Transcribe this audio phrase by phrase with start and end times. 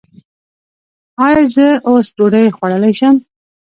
[1.25, 3.15] ایا زه اوس ډوډۍ خوړلی شم؟